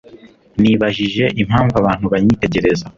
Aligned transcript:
Nibajije 0.61 1.25
impamvu 1.41 1.73
abantu 1.81 2.05
banyitegereza. 2.13 2.85